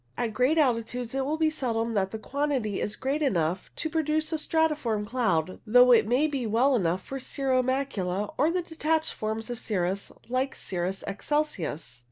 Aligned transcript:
At 0.17 0.33
great 0.33 0.57
altitudes 0.57 1.13
it 1.13 1.25
will 1.25 1.37
be 1.37 1.51
seldom 1.51 1.93
that 1.93 2.09
the 2.09 2.17
quantity 2.17 2.81
is 2.81 2.95
great 2.95 3.21
enough 3.21 3.69
to 3.75 3.87
produce 3.87 4.33
a 4.33 4.37
stratiform 4.37 5.05
cloud, 5.05 5.61
though 5.67 5.91
it 5.91 6.07
may 6.07 6.25
well 6.47 6.71
be 6.71 6.75
enough 6.81 7.03
for 7.03 7.19
cirro 7.19 7.61
macula, 7.61 8.33
or 8.35 8.49
the 8.49 8.63
detached 8.63 9.13
forms 9.13 9.51
of 9.51 9.59
cirrus, 9.59 10.11
like 10.27 10.55
cirrus 10.55 11.03
excelsus. 11.05 11.99